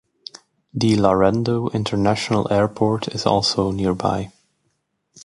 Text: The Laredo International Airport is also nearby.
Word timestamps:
The 0.73 0.95
Laredo 0.99 1.67
International 1.67 2.51
Airport 2.51 3.09
is 3.09 3.27
also 3.27 3.69
nearby. 3.69 4.31